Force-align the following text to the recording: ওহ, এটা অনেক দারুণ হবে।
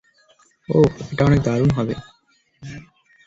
ওহ, 0.69 0.89
এটা 1.11 1.23
অনেক 1.25 1.39
দারুণ 1.41 1.69
হবে। 1.77 1.93